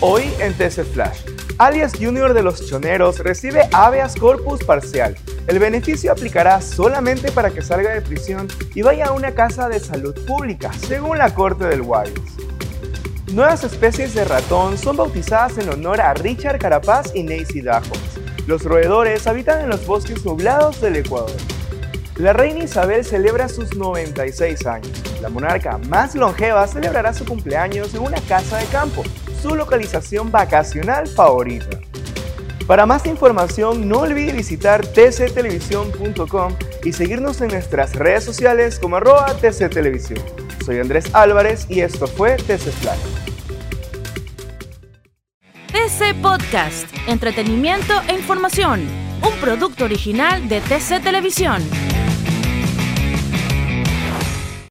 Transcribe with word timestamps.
Hoy 0.00 0.32
en 0.38 0.54
TC 0.54 0.84
Flash, 0.84 1.22
alias 1.58 1.94
Junior 2.00 2.32
de 2.32 2.44
los 2.44 2.64
Choneros 2.64 3.18
recibe 3.18 3.68
habeas 3.72 4.14
corpus 4.14 4.62
parcial. 4.62 5.16
El 5.48 5.58
beneficio 5.58 6.12
aplicará 6.12 6.62
solamente 6.62 7.32
para 7.32 7.50
que 7.50 7.62
salga 7.62 7.92
de 7.92 8.00
prisión 8.00 8.46
y 8.76 8.82
vaya 8.82 9.06
a 9.06 9.12
una 9.12 9.32
casa 9.32 9.68
de 9.68 9.80
salud 9.80 10.14
pública, 10.24 10.72
según 10.86 11.18
la 11.18 11.34
Corte 11.34 11.64
del 11.64 11.82
Guayas. 11.82 12.14
Nuevas 13.32 13.64
especies 13.64 14.14
de 14.14 14.24
ratón 14.24 14.78
son 14.78 14.96
bautizadas 14.96 15.58
en 15.58 15.68
honor 15.68 16.00
a 16.00 16.14
Richard 16.14 16.60
Carapaz 16.60 17.12
y 17.16 17.24
Nancy 17.24 17.60
Dajos. 17.60 17.98
Los 18.46 18.62
roedores 18.62 19.26
habitan 19.26 19.62
en 19.62 19.68
los 19.68 19.84
bosques 19.84 20.24
nublados 20.24 20.80
del 20.80 20.94
Ecuador. 20.94 21.36
La 22.18 22.32
reina 22.32 22.62
Isabel 22.62 23.04
celebra 23.04 23.48
sus 23.48 23.74
96 23.74 24.64
años. 24.64 24.92
La 25.20 25.28
monarca 25.28 25.76
más 25.88 26.14
longeva 26.14 26.68
celebrará 26.68 27.12
su 27.12 27.24
cumpleaños 27.24 27.92
en 27.94 28.02
una 28.02 28.20
casa 28.22 28.58
de 28.58 28.66
campo, 28.66 29.02
su 29.40 29.54
localización 29.54 30.30
vacacional 30.30 31.06
favorita. 31.06 31.78
Para 32.66 32.84
más 32.84 33.06
información 33.06 33.88
no 33.88 34.00
olvide 34.00 34.32
visitar 34.32 34.86
tctelevisión.com 34.86 36.54
y 36.84 36.92
seguirnos 36.92 37.40
en 37.40 37.48
nuestras 37.48 37.94
redes 37.94 38.24
sociales 38.24 38.78
como 38.78 38.96
arroba 38.96 39.34
tctelevisión. 39.34 40.22
Soy 40.64 40.78
Andrés 40.78 41.14
Álvarez 41.14 41.66
y 41.70 41.80
esto 41.80 42.06
fue 42.06 42.36
TC 42.36 42.70
Flash. 42.72 42.98
TC 45.72 46.20
Podcast, 46.20 46.86
entretenimiento 47.06 47.94
e 48.08 48.14
información, 48.14 48.86
un 49.22 49.40
producto 49.40 49.84
original 49.84 50.46
de 50.48 50.60
TC 50.60 51.02
Televisión. 51.02 51.62